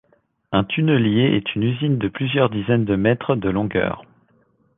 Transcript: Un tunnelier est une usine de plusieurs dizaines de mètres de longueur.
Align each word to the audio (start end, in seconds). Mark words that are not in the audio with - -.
Un 0.51 0.63
tunnelier 0.63 1.35
est 1.35 1.53
une 1.53 1.61
usine 1.61 1.99
de 1.99 2.07
plusieurs 2.07 2.49
dizaines 2.49 2.85
de 2.85 2.95
mètres 2.95 3.35
de 3.35 3.51
longueur. 3.51 4.03